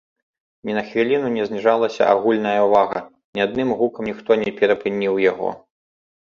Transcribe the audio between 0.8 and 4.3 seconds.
хвіліну не зніжалася агульная ўвага, ні адным гукам